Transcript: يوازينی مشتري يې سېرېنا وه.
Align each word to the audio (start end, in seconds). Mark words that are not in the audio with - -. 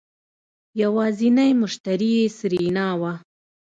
يوازينی 0.81 1.49
مشتري 1.61 2.09
يې 2.19 2.25
سېرېنا 2.37 2.87
وه. 3.01 3.13